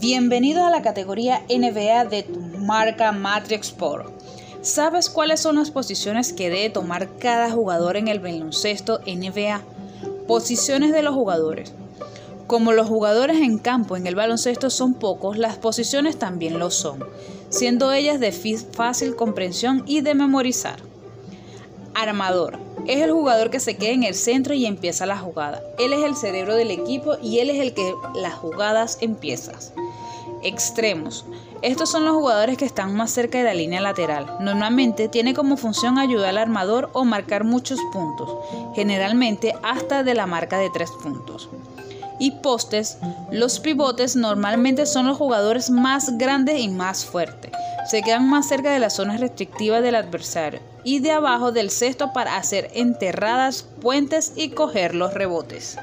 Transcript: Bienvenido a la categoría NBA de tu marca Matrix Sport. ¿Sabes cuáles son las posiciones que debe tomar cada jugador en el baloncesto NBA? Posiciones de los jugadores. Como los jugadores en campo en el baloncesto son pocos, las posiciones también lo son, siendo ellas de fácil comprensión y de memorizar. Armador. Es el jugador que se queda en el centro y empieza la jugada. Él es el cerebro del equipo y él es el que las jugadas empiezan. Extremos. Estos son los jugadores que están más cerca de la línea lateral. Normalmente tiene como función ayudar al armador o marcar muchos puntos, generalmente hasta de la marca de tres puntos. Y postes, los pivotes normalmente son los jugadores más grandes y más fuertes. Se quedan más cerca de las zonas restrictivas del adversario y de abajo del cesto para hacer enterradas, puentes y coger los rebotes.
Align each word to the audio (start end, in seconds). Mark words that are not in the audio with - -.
Bienvenido 0.00 0.64
a 0.64 0.70
la 0.70 0.80
categoría 0.80 1.42
NBA 1.50 2.06
de 2.06 2.22
tu 2.22 2.40
marca 2.40 3.12
Matrix 3.12 3.66
Sport. 3.66 4.10
¿Sabes 4.62 5.10
cuáles 5.10 5.40
son 5.40 5.56
las 5.56 5.70
posiciones 5.70 6.32
que 6.32 6.48
debe 6.48 6.70
tomar 6.70 7.18
cada 7.18 7.50
jugador 7.50 7.98
en 7.98 8.08
el 8.08 8.18
baloncesto 8.18 9.00
NBA? 9.00 9.60
Posiciones 10.26 10.92
de 10.92 11.02
los 11.02 11.14
jugadores. 11.14 11.74
Como 12.46 12.72
los 12.72 12.88
jugadores 12.88 13.42
en 13.42 13.58
campo 13.58 13.94
en 13.94 14.06
el 14.06 14.14
baloncesto 14.14 14.70
son 14.70 14.94
pocos, 14.94 15.36
las 15.36 15.58
posiciones 15.58 16.18
también 16.18 16.58
lo 16.58 16.70
son, 16.70 17.04
siendo 17.50 17.92
ellas 17.92 18.20
de 18.20 18.32
fácil 18.32 19.16
comprensión 19.16 19.82
y 19.86 20.00
de 20.00 20.14
memorizar. 20.14 20.80
Armador. 21.94 22.58
Es 22.86 23.00
el 23.02 23.12
jugador 23.12 23.50
que 23.50 23.60
se 23.60 23.76
queda 23.76 23.90
en 23.90 24.02
el 24.02 24.14
centro 24.14 24.54
y 24.54 24.66
empieza 24.66 25.06
la 25.06 25.18
jugada. 25.18 25.62
Él 25.78 25.92
es 25.92 26.02
el 26.04 26.16
cerebro 26.16 26.54
del 26.54 26.70
equipo 26.70 27.16
y 27.22 27.38
él 27.38 27.50
es 27.50 27.60
el 27.60 27.74
que 27.74 27.94
las 28.14 28.34
jugadas 28.34 28.98
empiezan. 29.00 29.56
Extremos. 30.42 31.24
Estos 31.62 31.90
son 31.90 32.06
los 32.06 32.14
jugadores 32.14 32.56
que 32.56 32.64
están 32.64 32.94
más 32.94 33.10
cerca 33.10 33.38
de 33.38 33.44
la 33.44 33.54
línea 33.54 33.80
lateral. 33.82 34.38
Normalmente 34.40 35.08
tiene 35.08 35.34
como 35.34 35.58
función 35.58 35.98
ayudar 35.98 36.30
al 36.30 36.38
armador 36.38 36.88
o 36.94 37.04
marcar 37.04 37.44
muchos 37.44 37.78
puntos, 37.92 38.30
generalmente 38.74 39.54
hasta 39.62 40.02
de 40.02 40.14
la 40.14 40.26
marca 40.26 40.58
de 40.58 40.70
tres 40.70 40.90
puntos. 41.02 41.50
Y 42.18 42.32
postes, 42.32 42.98
los 43.30 43.60
pivotes 43.60 44.16
normalmente 44.16 44.86
son 44.86 45.06
los 45.06 45.18
jugadores 45.18 45.70
más 45.70 46.16
grandes 46.16 46.60
y 46.60 46.68
más 46.68 47.04
fuertes. 47.04 47.50
Se 47.90 48.02
quedan 48.02 48.28
más 48.28 48.46
cerca 48.46 48.70
de 48.70 48.78
las 48.78 48.94
zonas 48.94 49.18
restrictivas 49.18 49.82
del 49.82 49.96
adversario 49.96 50.60
y 50.84 51.00
de 51.00 51.10
abajo 51.10 51.50
del 51.50 51.72
cesto 51.72 52.12
para 52.12 52.36
hacer 52.36 52.70
enterradas, 52.72 53.64
puentes 53.64 54.32
y 54.36 54.50
coger 54.50 54.94
los 54.94 55.12
rebotes. 55.12 55.76